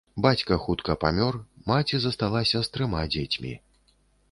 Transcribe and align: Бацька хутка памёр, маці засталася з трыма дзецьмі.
Бацька 0.25 0.55
хутка 0.63 0.95
памёр, 1.03 1.37
маці 1.73 1.95
засталася 2.07 2.57
з 2.67 2.73
трыма 2.79 3.05
дзецьмі. 3.15 3.53